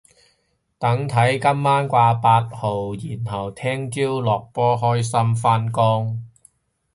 [0.79, 6.25] 等睇今晚掛八號然後聽朝落波開心返工